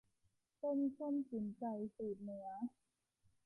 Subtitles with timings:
[0.61, 2.47] ต้มส้มกึ๋นไก่ สูตรเหนือ